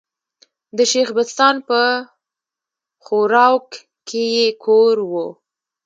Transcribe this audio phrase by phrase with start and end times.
[0.77, 1.79] د شېخ بستان په
[3.03, 3.69] ښوراوک
[4.07, 5.27] کي ئې کور ؤ.